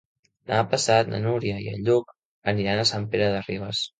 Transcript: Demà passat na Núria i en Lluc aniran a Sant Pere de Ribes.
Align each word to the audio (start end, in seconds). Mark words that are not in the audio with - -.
Demà 0.51 0.61
passat 0.71 1.11
na 1.11 1.19
Núria 1.25 1.59
i 1.65 1.69
en 1.73 1.85
Lluc 1.89 2.11
aniran 2.55 2.81
a 2.85 2.89
Sant 2.95 3.09
Pere 3.15 3.31
de 3.37 3.47
Ribes. 3.47 3.87